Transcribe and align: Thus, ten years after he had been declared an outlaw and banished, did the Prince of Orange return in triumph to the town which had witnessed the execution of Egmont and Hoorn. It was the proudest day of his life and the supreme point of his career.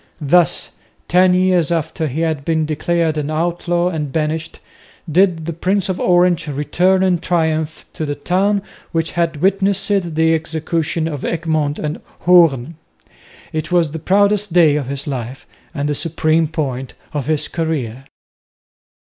Thus, 0.19 0.71
ten 1.07 1.35
years 1.35 1.71
after 1.71 2.07
he 2.07 2.21
had 2.21 2.43
been 2.43 2.65
declared 2.65 3.19
an 3.19 3.29
outlaw 3.29 3.89
and 3.89 4.11
banished, 4.11 4.59
did 5.07 5.45
the 5.45 5.53
Prince 5.53 5.89
of 5.89 5.99
Orange 5.99 6.47
return 6.47 7.03
in 7.03 7.19
triumph 7.19 7.85
to 7.93 8.07
the 8.07 8.15
town 8.15 8.63
which 8.93 9.11
had 9.11 9.43
witnessed 9.43 9.89
the 10.15 10.33
execution 10.33 11.07
of 11.07 11.23
Egmont 11.23 11.77
and 11.77 12.01
Hoorn. 12.21 12.77
It 13.53 13.71
was 13.71 13.91
the 13.91 13.99
proudest 13.99 14.51
day 14.53 14.75
of 14.75 14.87
his 14.87 15.05
life 15.05 15.45
and 15.71 15.87
the 15.87 15.93
supreme 15.93 16.47
point 16.47 16.95
of 17.13 17.27
his 17.27 17.47
career. 17.47 18.05